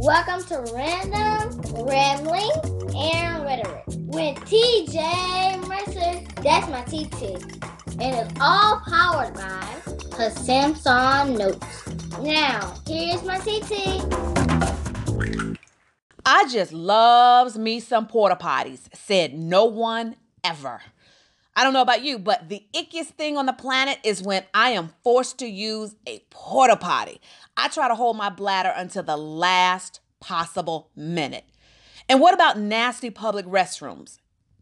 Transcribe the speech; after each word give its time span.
Welcome 0.00 0.44
to 0.46 0.72
Random 0.74 1.86
Rambling 1.86 2.50
and 2.96 3.44
Rhetoric 3.44 3.84
with 3.86 4.36
TJ 4.38 5.68
Mercer. 5.68 6.42
That's 6.42 6.68
my 6.68 6.82
TT. 6.82 7.40
And 8.00 8.16
it's 8.16 8.40
all 8.40 8.80
powered 8.80 9.34
by 9.34 9.64
her 10.16 10.30
Samsung 10.30 11.38
Notes. 11.38 12.18
Now, 12.20 12.74
here's 12.88 13.22
my 13.22 13.38
TT. 13.38 14.02
I 16.26 16.48
just 16.48 16.72
loves 16.72 17.56
me 17.56 17.78
some 17.78 18.08
porta 18.08 18.34
potties, 18.34 18.88
said 18.94 19.38
no 19.38 19.64
one 19.64 20.16
ever. 20.42 20.82
I 21.56 21.62
don't 21.62 21.72
know 21.72 21.82
about 21.82 22.02
you, 22.02 22.18
but 22.18 22.48
the 22.48 22.64
ickiest 22.74 23.14
thing 23.16 23.36
on 23.36 23.46
the 23.46 23.52
planet 23.52 23.98
is 24.02 24.22
when 24.22 24.44
I 24.52 24.70
am 24.70 24.92
forced 25.04 25.38
to 25.38 25.46
use 25.46 25.94
a 26.06 26.20
porta 26.30 26.76
potty. 26.76 27.20
I 27.56 27.68
try 27.68 27.86
to 27.86 27.94
hold 27.94 28.16
my 28.16 28.28
bladder 28.28 28.72
until 28.74 29.04
the 29.04 29.16
last 29.16 30.00
possible 30.20 30.90
minute. 30.96 31.44
And 32.08 32.20
what 32.20 32.34
about 32.34 32.58
nasty 32.58 33.10
public 33.10 33.46
restrooms? 33.46 34.18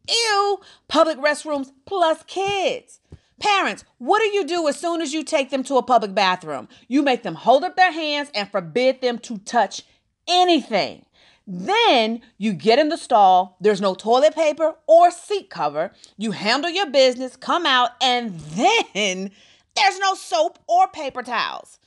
Ew, 0.08 0.60
public 0.88 1.18
restrooms 1.18 1.72
plus 1.86 2.22
kids. 2.24 3.00
Parents, 3.40 3.84
what 3.98 4.20
do 4.20 4.26
you 4.26 4.44
do 4.44 4.68
as 4.68 4.78
soon 4.78 5.00
as 5.00 5.12
you 5.12 5.24
take 5.24 5.50
them 5.50 5.64
to 5.64 5.76
a 5.76 5.82
public 5.82 6.14
bathroom? 6.14 6.68
You 6.88 7.02
make 7.02 7.22
them 7.22 7.34
hold 7.34 7.64
up 7.64 7.74
their 7.74 7.90
hands 7.90 8.30
and 8.34 8.50
forbid 8.50 9.00
them 9.00 9.18
to 9.20 9.38
touch 9.38 9.82
anything. 10.28 11.04
Then 11.46 12.20
you 12.38 12.52
get 12.52 12.78
in 12.78 12.88
the 12.88 12.96
stall, 12.96 13.56
there's 13.60 13.80
no 13.80 13.94
toilet 13.94 14.34
paper 14.34 14.74
or 14.86 15.10
seat 15.10 15.50
cover. 15.50 15.92
You 16.16 16.32
handle 16.32 16.70
your 16.70 16.86
business, 16.90 17.36
come 17.36 17.66
out, 17.66 17.90
and 18.00 18.38
then 18.40 19.30
there's 19.74 19.98
no 19.98 20.14
soap 20.14 20.58
or 20.68 20.88
paper 20.88 21.22
towels. 21.22 21.78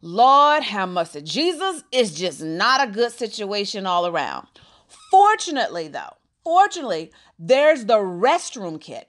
Lord 0.00 0.62
have 0.62 0.88
mercy. 0.88 1.22
Jesus 1.22 1.82
is 1.90 2.14
just 2.14 2.40
not 2.40 2.86
a 2.86 2.92
good 2.92 3.12
situation 3.12 3.86
all 3.86 4.06
around. 4.06 4.46
Fortunately, 5.10 5.88
though, 5.88 6.14
fortunately, 6.44 7.10
there's 7.38 7.86
the 7.86 7.98
restroom 7.98 8.80
kit, 8.80 9.07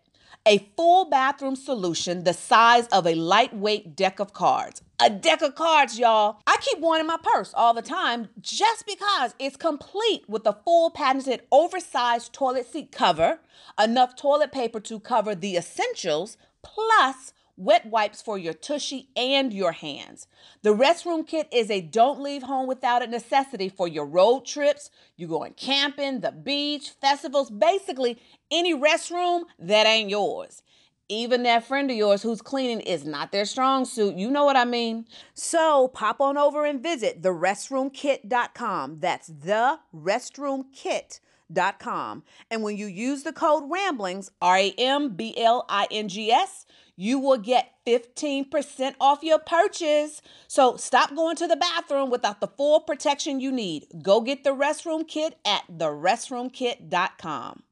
a 0.49 0.67
full 0.75 1.05
bathroom 1.05 1.55
solution 1.55 2.23
the 2.23 2.33
size 2.33 2.87
of 2.87 3.05
a 3.05 3.13
lightweight 3.13 3.95
deck 3.95 4.19
of 4.19 4.33
cards. 4.33 4.81
A 4.99 5.07
deck 5.07 5.43
of 5.43 5.53
cards, 5.53 5.99
y'all. 5.99 6.41
I 6.47 6.57
keep 6.59 6.79
one 6.79 6.99
in 6.99 7.05
my 7.05 7.17
purse 7.21 7.53
all 7.53 7.75
the 7.75 7.83
time 7.83 8.29
just 8.41 8.87
because 8.87 9.35
it's 9.37 9.55
complete 9.55 10.27
with 10.27 10.47
a 10.47 10.57
full 10.65 10.89
patented 10.89 11.43
oversized 11.51 12.33
toilet 12.33 12.65
seat 12.65 12.91
cover, 12.91 13.41
enough 13.79 14.15
toilet 14.15 14.51
paper 14.51 14.79
to 14.79 14.99
cover 14.99 15.35
the 15.35 15.55
essentials, 15.55 16.35
plus 16.63 17.31
wet 17.59 17.85
wipes 17.85 18.21
for 18.21 18.37
your 18.37 18.53
tushy 18.53 19.09
and 19.15 19.53
your 19.53 19.73
hands. 19.73 20.27
The 20.63 20.73
restroom 20.73 21.27
kit 21.27 21.47
is 21.51 21.69
a 21.69 21.81
don't 21.81 22.21
leave 22.21 22.43
home 22.43 22.67
without 22.67 23.01
it 23.01 23.09
necessity 23.09 23.69
for 23.69 23.87
your 23.87 24.05
road 24.05 24.45
trips, 24.45 24.89
you 25.17 25.27
going 25.27 25.53
camping, 25.53 26.21
the 26.21 26.31
beach, 26.31 26.91
festivals, 27.01 27.51
basically 27.51 28.19
any 28.49 28.73
restroom 28.73 29.43
that 29.59 29.85
ain't 29.85 30.09
yours. 30.09 30.63
Even 31.11 31.43
that 31.43 31.65
friend 31.65 31.89
of 31.89 31.97
yours 31.97 32.21
who's 32.21 32.41
cleaning 32.41 32.81
is 32.81 33.03
not 33.03 33.31
their 33.31 33.45
strong 33.45 33.83
suit. 33.83 34.15
You 34.15 34.29
know 34.29 34.45
what 34.45 34.55
I 34.55 34.65
mean? 34.65 35.05
So 35.33 35.87
pop 35.87 36.21
on 36.21 36.37
over 36.37 36.65
and 36.65 36.81
visit 36.81 37.21
therestroomkit.com. 37.21 38.99
That's 38.99 39.27
the 39.27 39.79
restroomkit.com. 39.93 41.19
And 41.53 42.63
when 42.63 42.77
you 42.77 42.85
use 42.85 43.23
the 43.23 43.33
code 43.33 43.69
RAMBLINGS, 43.69 44.29
R 44.41 44.57
A 44.57 44.73
M 44.77 45.15
B 45.15 45.33
L 45.37 45.65
I 45.67 45.87
N 45.91 46.07
G 46.07 46.31
S, 46.31 46.65
you 46.95 47.17
will 47.17 47.37
get 47.37 47.75
15% 47.87 48.95
off 48.99 49.23
your 49.23 49.39
purchase. 49.39 50.21
So 50.47 50.75
stop 50.75 51.15
going 51.15 51.37
to 51.37 51.47
the 51.47 51.55
bathroom 51.55 52.09
without 52.09 52.41
the 52.41 52.47
full 52.47 52.81
protection 52.81 53.39
you 53.39 53.51
need. 53.51 53.85
Go 54.01 54.19
get 54.19 54.43
the 54.43 54.49
restroom 54.49 55.07
kit 55.07 55.39
at 55.45 55.63
therestroomkit.com. 55.71 57.63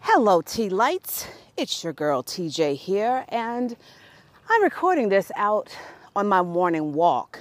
Hello, 0.00 0.40
Tea 0.42 0.68
Lights. 0.68 1.28
It's 1.56 1.84
your 1.84 1.92
girl 1.92 2.24
TJ 2.24 2.74
here, 2.74 3.24
and 3.28 3.76
I'm 4.48 4.62
recording 4.62 5.08
this 5.08 5.30
out 5.36 5.76
on 6.16 6.26
my 6.26 6.42
morning 6.42 6.94
walk. 6.94 7.39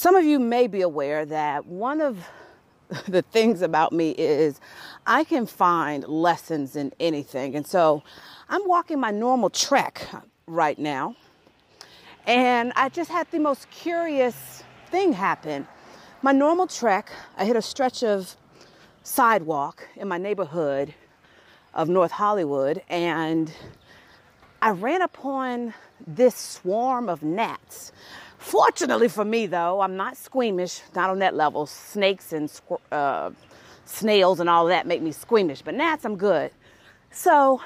Some 0.00 0.16
of 0.16 0.24
you 0.24 0.38
may 0.38 0.66
be 0.66 0.80
aware 0.80 1.26
that 1.26 1.66
one 1.66 2.00
of 2.00 2.26
the 3.06 3.20
things 3.20 3.60
about 3.60 3.92
me 3.92 4.12
is 4.12 4.58
I 5.06 5.24
can 5.24 5.44
find 5.44 6.08
lessons 6.08 6.74
in 6.74 6.90
anything. 6.98 7.54
And 7.54 7.66
so 7.66 8.02
I'm 8.48 8.66
walking 8.66 8.98
my 8.98 9.10
normal 9.10 9.50
trek 9.50 10.08
right 10.46 10.78
now. 10.78 11.16
And 12.26 12.72
I 12.76 12.88
just 12.88 13.10
had 13.10 13.30
the 13.30 13.40
most 13.40 13.68
curious 13.68 14.62
thing 14.90 15.12
happen. 15.12 15.68
My 16.22 16.32
normal 16.32 16.66
trek, 16.66 17.12
I 17.36 17.44
hit 17.44 17.56
a 17.56 17.62
stretch 17.62 18.02
of 18.02 18.36
sidewalk 19.02 19.86
in 19.96 20.08
my 20.08 20.16
neighborhood 20.16 20.94
of 21.74 21.90
North 21.90 22.12
Hollywood, 22.12 22.80
and 22.88 23.52
I 24.62 24.70
ran 24.70 25.02
upon 25.02 25.74
this 26.06 26.36
swarm 26.36 27.10
of 27.10 27.22
gnats. 27.22 27.92
Fortunately 28.40 29.08
for 29.08 29.24
me, 29.24 29.46
though, 29.46 29.82
I'm 29.82 29.98
not 29.98 30.16
squeamish, 30.16 30.80
not 30.94 31.10
on 31.10 31.18
that 31.18 31.34
level. 31.34 31.66
Snakes 31.66 32.32
and 32.32 32.50
uh, 32.90 33.30
snails 33.84 34.40
and 34.40 34.48
all 34.48 34.66
that 34.66 34.86
make 34.86 35.02
me 35.02 35.12
squeamish, 35.12 35.60
but 35.60 35.74
gnats, 35.74 36.06
I'm 36.06 36.16
good. 36.16 36.50
So 37.10 37.60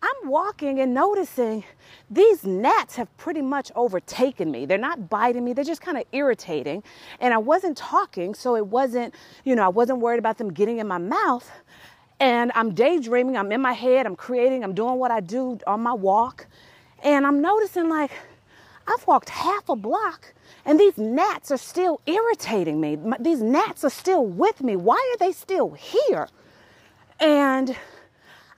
I'm 0.00 0.30
walking 0.30 0.78
and 0.78 0.94
noticing 0.94 1.64
these 2.08 2.44
gnats 2.44 2.94
have 2.96 3.14
pretty 3.16 3.42
much 3.42 3.72
overtaken 3.74 4.50
me. 4.52 4.64
They're 4.64 4.78
not 4.78 5.10
biting 5.10 5.44
me, 5.44 5.54
they're 5.54 5.64
just 5.64 5.82
kind 5.82 5.98
of 5.98 6.04
irritating. 6.12 6.84
And 7.18 7.34
I 7.34 7.38
wasn't 7.38 7.76
talking, 7.76 8.32
so 8.32 8.54
it 8.54 8.68
wasn't, 8.68 9.12
you 9.44 9.56
know, 9.56 9.64
I 9.64 9.68
wasn't 9.68 9.98
worried 9.98 10.20
about 10.20 10.38
them 10.38 10.52
getting 10.52 10.78
in 10.78 10.86
my 10.86 10.98
mouth. 10.98 11.50
And 12.20 12.52
I'm 12.54 12.74
daydreaming, 12.74 13.36
I'm 13.36 13.50
in 13.50 13.60
my 13.60 13.72
head, 13.72 14.06
I'm 14.06 14.16
creating, 14.16 14.62
I'm 14.62 14.74
doing 14.74 15.00
what 15.00 15.10
I 15.10 15.18
do 15.18 15.58
on 15.66 15.80
my 15.80 15.94
walk. 15.94 16.46
And 17.02 17.26
I'm 17.26 17.40
noticing, 17.40 17.88
like, 17.88 18.12
I've 18.86 19.06
walked 19.06 19.30
half 19.30 19.68
a 19.68 19.76
block 19.76 20.34
and 20.64 20.78
these 20.78 20.98
gnats 20.98 21.50
are 21.50 21.58
still 21.58 22.00
irritating 22.06 22.80
me. 22.80 22.98
These 23.18 23.42
gnats 23.42 23.84
are 23.84 23.90
still 23.90 24.24
with 24.24 24.62
me. 24.62 24.76
Why 24.76 24.96
are 25.14 25.18
they 25.18 25.32
still 25.32 25.70
here? 25.70 26.28
And 27.18 27.76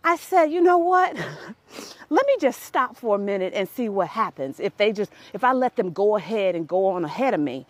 I 0.05 0.17
said, 0.17 0.47
you 0.47 0.61
know 0.61 0.79
what? 0.79 1.17
let 2.11 2.27
me 2.27 2.37
just 2.41 2.63
stop 2.63 2.97
for 2.97 3.17
a 3.17 3.19
minute 3.19 3.53
and 3.55 3.69
see 3.69 3.89
what 3.89 4.09
happens 4.09 4.61
if 4.61 4.77
they 4.77 4.93
just, 4.93 5.13
if 5.33 5.45
I 5.45 5.53
let 5.53 5.77
them 5.77 5.93
go 5.93 6.17
ahead 6.17 6.55
and 6.55 6.69
go 6.69 6.87
on 6.89 7.05
ahead 7.05 7.35
of 7.35 7.41
me. 7.41 7.67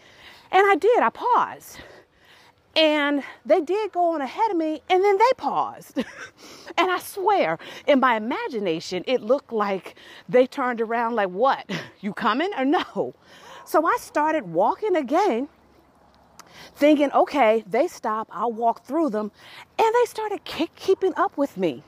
And 0.50 0.68
I 0.70 0.74
did, 0.74 1.00
I 1.00 1.10
paused. 1.10 1.78
And 2.74 3.22
they 3.44 3.60
did 3.60 3.92
go 3.92 4.14
on 4.14 4.22
ahead 4.22 4.50
of 4.50 4.56
me, 4.56 4.82
and 4.88 5.04
then 5.04 5.18
they 5.18 5.30
paused. 5.36 5.98
and 6.78 6.90
I 6.90 6.98
swear, 6.98 7.58
in 7.86 8.00
my 8.00 8.16
imagination, 8.16 9.04
it 9.06 9.20
looked 9.20 9.52
like 9.52 9.94
they 10.28 10.46
turned 10.46 10.80
around, 10.80 11.14
like, 11.14 11.28
What? 11.28 11.70
You 12.00 12.12
coming 12.14 12.50
or 12.56 12.64
no? 12.64 13.14
So 13.64 13.86
I 13.86 13.96
started 14.00 14.52
walking 14.52 14.96
again, 14.96 15.48
thinking, 16.74 17.12
Okay, 17.12 17.62
they 17.66 17.88
stop, 17.88 18.28
I'll 18.32 18.52
walk 18.52 18.84
through 18.84 19.10
them. 19.10 19.30
And 19.78 19.94
they 19.94 20.04
started 20.06 20.44
keep, 20.44 20.74
keeping 20.74 21.12
up 21.16 21.36
with 21.36 21.58
me. 21.58 21.82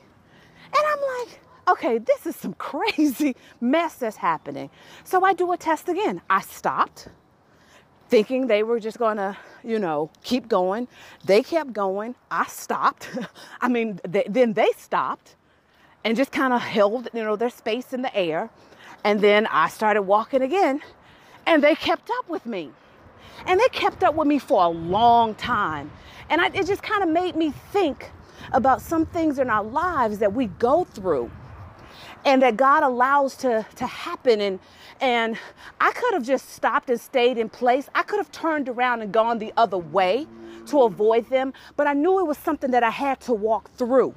And 0.67 0.87
I'm 0.87 1.01
like, 1.19 1.41
Okay, 1.67 1.99
this 1.99 2.27
is 2.27 2.37
some 2.37 2.53
crazy 2.59 3.37
mess 3.59 3.95
that's 3.95 4.19
happening. 4.19 4.69
So 5.03 5.25
I 5.25 5.33
do 5.33 5.51
a 5.53 5.57
test 5.57 5.89
again. 5.89 6.21
I 6.29 6.43
stopped 6.43 7.09
thinking 8.15 8.47
they 8.47 8.63
were 8.63 8.79
just 8.79 8.99
to, 8.99 9.37
you 9.65 9.77
know, 9.77 10.09
keep 10.23 10.47
going. 10.47 10.87
They 11.25 11.43
kept 11.43 11.73
going. 11.73 12.15
I 12.31 12.47
stopped. 12.47 13.09
I 13.61 13.67
mean, 13.67 13.99
they, 14.07 14.25
then 14.29 14.53
they 14.53 14.71
stopped 14.77 15.35
and 16.05 16.17
just 16.17 16.31
kind 16.31 16.53
of 16.53 16.63
held, 16.63 17.09
you 17.13 17.25
know, 17.25 17.35
their 17.35 17.51
space 17.51 17.93
in 17.93 18.03
the 18.03 18.15
air. 18.15 18.51
And 19.03 19.21
then 19.21 19.49
I 19.49 19.69
started 19.69 20.03
walking 20.03 20.43
again 20.43 20.81
and 21.45 21.61
they 21.61 21.75
kept 21.75 22.09
up 22.19 22.29
with 22.29 22.47
me. 22.47 22.71
And 23.47 23.59
they 23.59 23.69
kept 23.73 24.05
up 24.05 24.15
with 24.15 24.29
me 24.29 24.39
for 24.39 24.63
a 24.63 24.69
long 24.69 25.35
time. 25.35 25.91
And 26.31 26.41
I, 26.41 26.47
it 26.55 26.69
just 26.69 26.85
kind 26.85 27.03
of 27.03 27.09
made 27.09 27.35
me 27.35 27.51
think 27.73 28.13
about 28.53 28.81
some 28.81 29.07
things 29.07 29.41
in 29.41 29.51
our 29.51 29.65
lives 29.65 30.19
that 30.19 30.33
we 30.33 30.47
go 30.47 30.85
through 30.85 31.33
and 32.25 32.43
that 32.43 32.57
God 32.57 32.83
allows 32.83 33.37
to, 33.39 33.67
to 33.77 33.87
happen. 33.87 34.41
And, 34.41 34.59
and 35.01 35.39
I 35.81 35.93
could 35.93 36.15
have 36.15 36.25
just 36.25 36.51
stopped 36.51 36.91
and 36.91 37.01
stayed 37.01 37.39
in 37.39 37.49
place. 37.49 37.89
I 37.95 38.03
could 38.03 38.19
have 38.19 38.33
turned 38.33 38.69
around 38.69 39.03
and 39.03 39.13
gone 39.13 39.39
the 39.39 39.53
other 39.57 39.79
way 39.79 40.27
to 40.67 40.83
avoid 40.83 41.29
them, 41.29 41.53
but 41.77 41.87
I 41.87 41.93
knew 41.93 42.19
it 42.21 42.27
was 42.27 42.39
something 42.39 42.71
that 42.71 42.83
I 42.83 42.91
had 42.91 43.21
to 43.23 43.35
walk 43.35 43.71
through. 43.73 44.15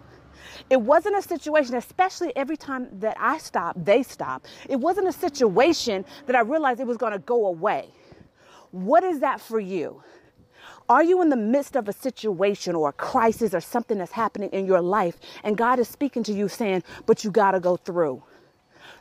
It 0.69 0.81
wasn't 0.81 1.18
a 1.18 1.21
situation, 1.21 1.75
especially 1.75 2.35
every 2.35 2.57
time 2.57 2.88
that 3.00 3.18
I 3.19 3.38
stopped, 3.38 3.83
they 3.83 4.03
stopped. 4.03 4.47
It 4.69 4.77
wasn't 4.77 5.07
a 5.07 5.12
situation 5.12 6.06
that 6.25 6.35
I 6.35 6.41
realized 6.41 6.79
it 6.79 6.88
was 6.88 6.97
going 6.97 7.13
to 7.13 7.19
go 7.19 7.47
away. 7.47 7.89
What 8.71 9.03
is 9.03 9.19
that 9.19 9.41
for 9.41 9.59
you? 9.59 10.01
Are 10.89 11.04
you 11.04 11.22
in 11.22 11.30
the 11.30 11.36
midst 11.36 11.75
of 11.75 11.89
a 11.89 11.94
situation 11.94 12.74
or 12.74 12.89
a 12.89 12.94
crisis 12.94 13.54
or 13.54 13.60
something 13.60 13.98
that's 13.98 14.13
happening 14.13 14.50
in 14.51 14.66
your 14.66 14.80
life 14.81 15.18
and 15.44 15.57
God 15.57 15.80
is 15.80 15.89
speaking 15.89 16.24
to 16.24 16.34
you 16.34 16.48
saying, 16.48 16.84
but 17.06 17.25
you 17.25 17.31
got 17.31 17.51
to 17.51 17.60
go 17.60 17.75
through? 17.75 18.24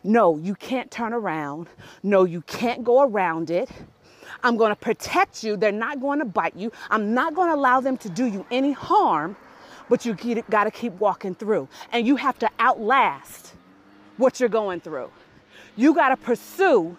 No, 0.03 0.37
you 0.37 0.56
can't 0.56 0.91
turn 0.91 1.12
around. 1.12 1.69
No, 2.03 2.25
you 2.25 2.41
can't 2.43 2.83
go 2.83 3.03
around 3.03 3.50
it. 3.50 3.71
I'm 4.43 4.56
going 4.56 4.71
to 4.71 4.77
protect 4.77 5.44
you. 5.44 5.56
They're 5.56 5.71
not 5.71 6.00
going 6.00 6.19
to 6.19 6.25
bite 6.25 6.56
you. 6.56 6.73
I'm 6.91 7.15
not 7.15 7.35
going 7.35 7.50
to 7.50 7.55
allow 7.55 7.81
them 7.81 7.97
to 7.99 8.09
do 8.09 8.27
you 8.27 8.44
any 8.50 8.73
harm, 8.73 9.37
but 9.88 10.05
you 10.05 10.15
got 10.50 10.65
to 10.65 10.73
keep 10.73 10.93
walking 10.94 11.37
through. 11.37 11.69
And 11.93 12.05
you 12.05 12.17
have 12.17 12.38
to 12.41 12.50
outlast 12.59 13.55
what 14.17 14.41
you're 14.41 14.49
going 14.49 14.81
through. 14.81 15.11
You 15.77 15.94
got 15.94 16.09
to 16.09 16.17
pursue 16.17 16.97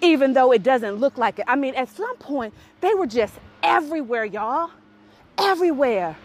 even 0.00 0.32
though 0.32 0.52
it 0.52 0.62
doesn't 0.62 0.96
look 0.96 1.18
like 1.18 1.38
it. 1.38 1.44
I 1.48 1.56
mean, 1.56 1.74
at 1.74 1.88
some 1.88 2.16
point, 2.18 2.54
they 2.80 2.94
were 2.94 3.06
just 3.06 3.34
everywhere, 3.68 4.24
y'all. 4.24 4.70
Everywhere. 5.38 6.16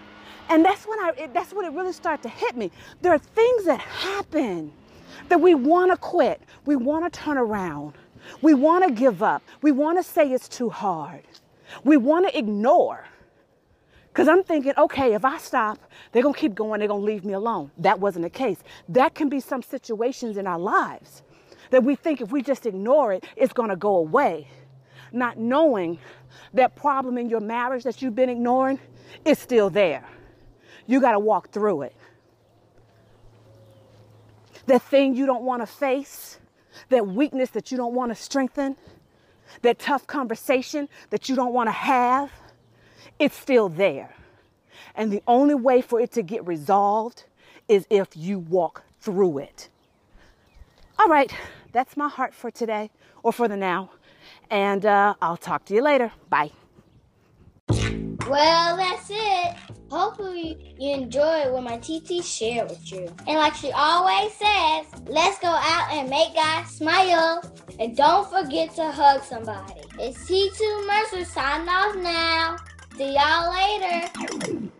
And 0.49 0.63
that's 0.65 0.85
when 0.85 0.99
I 0.99 1.11
it, 1.17 1.33
that's 1.33 1.53
when 1.53 1.65
it 1.65 1.73
really 1.73 1.93
started 1.93 2.23
to 2.23 2.29
hit 2.29 2.55
me. 2.55 2.71
There 3.01 3.13
are 3.13 3.19
things 3.19 3.65
that 3.65 3.79
happen 3.79 4.71
that 5.29 5.39
we 5.39 5.55
want 5.55 5.91
to 5.91 5.97
quit. 5.97 6.41
We 6.65 6.75
want 6.75 7.11
to 7.11 7.19
turn 7.19 7.37
around. 7.37 7.93
We 8.41 8.53
want 8.53 8.87
to 8.87 8.93
give 8.93 9.21
up. 9.21 9.43
We 9.61 9.71
want 9.71 9.97
to 9.97 10.03
say 10.03 10.31
it's 10.31 10.47
too 10.47 10.69
hard. 10.69 11.23
We 11.83 11.97
want 11.97 12.27
to 12.27 12.37
ignore. 12.37 13.05
Because 14.07 14.27
I'm 14.27 14.43
thinking, 14.43 14.73
okay, 14.77 15.13
if 15.13 15.25
I 15.25 15.37
stop, 15.39 15.79
they're 16.11 16.21
going 16.21 16.35
to 16.35 16.39
keep 16.39 16.53
going, 16.53 16.79
they're 16.79 16.87
going 16.87 17.01
to 17.01 17.05
leave 17.05 17.25
me 17.25 17.33
alone. 17.33 17.71
That 17.79 17.99
wasn't 17.99 18.23
the 18.23 18.29
case. 18.29 18.59
That 18.89 19.15
can 19.15 19.27
be 19.27 19.39
some 19.39 19.63
situations 19.63 20.37
in 20.37 20.45
our 20.45 20.59
lives 20.59 21.23
that 21.71 21.83
we 21.83 21.95
think 21.95 22.21
if 22.21 22.31
we 22.31 22.43
just 22.43 22.67
ignore 22.67 23.13
it, 23.13 23.25
it's 23.35 23.53
going 23.53 23.69
to 23.69 23.75
go 23.75 23.95
away. 23.95 24.47
Not 25.13 25.37
knowing 25.37 25.99
that 26.55 26.75
problem 26.75 27.17
in 27.19 27.29
your 27.29 27.39
marriage 27.39 27.83
that 27.83 28.01
you've 28.01 28.15
been 28.15 28.29
ignoring 28.29 28.79
is 29.23 29.37
still 29.37 29.69
there. 29.69 30.03
You 30.87 30.99
got 30.99 31.11
to 31.11 31.19
walk 31.19 31.51
through 31.51 31.83
it. 31.83 31.95
That 34.65 34.81
thing 34.81 35.15
you 35.15 35.25
don't 35.27 35.43
want 35.43 35.61
to 35.61 35.67
face, 35.67 36.39
that 36.89 37.07
weakness 37.07 37.51
that 37.51 37.71
you 37.71 37.77
don't 37.77 37.93
want 37.93 38.11
to 38.11 38.15
strengthen, 38.15 38.75
that 39.61 39.77
tough 39.77 40.07
conversation 40.07 40.89
that 41.11 41.29
you 41.29 41.35
don't 41.35 41.53
want 41.53 41.67
to 41.67 41.73
have, 41.73 42.31
it's 43.19 43.37
still 43.37 43.69
there. 43.69 44.15
And 44.95 45.11
the 45.11 45.21
only 45.27 45.55
way 45.55 45.81
for 45.81 45.99
it 45.99 46.11
to 46.13 46.23
get 46.23 46.45
resolved 46.47 47.25
is 47.67 47.85
if 47.89 48.17
you 48.17 48.39
walk 48.39 48.83
through 48.99 49.39
it. 49.39 49.69
All 50.97 51.07
right, 51.07 51.33
that's 51.71 51.95
my 51.97 52.07
heart 52.07 52.33
for 52.33 52.49
today 52.49 52.89
or 53.21 53.31
for 53.31 53.47
the 53.47 53.57
now. 53.57 53.91
And 54.49 54.85
uh, 54.85 55.15
I'll 55.21 55.37
talk 55.37 55.65
to 55.65 55.73
you 55.73 55.81
later. 55.81 56.11
Bye. 56.29 56.51
Well, 58.29 58.77
that's 58.77 59.09
it. 59.09 59.55
Hopefully, 59.91 60.75
you 60.79 60.93
enjoyed 60.93 61.51
what 61.51 61.63
my 61.63 61.77
TT 61.77 62.23
shared 62.23 62.69
with 62.69 62.91
you. 62.91 63.13
And 63.27 63.37
like 63.37 63.53
she 63.53 63.71
always 63.71 64.33
says, 64.33 64.85
let's 65.07 65.39
go 65.39 65.49
out 65.49 65.91
and 65.91 66.09
make 66.09 66.33
God 66.33 66.65
smile. 66.65 67.43
And 67.79 67.95
don't 67.95 68.29
forget 68.29 68.73
to 68.75 68.91
hug 68.91 69.23
somebody. 69.23 69.81
It's 69.99 70.17
T2 70.27 70.87
Mercer 70.87 71.25
signing 71.25 71.69
off 71.69 71.95
now. 71.95 72.57
See 72.97 73.13
y'all 73.13 73.53
later. 73.53 74.73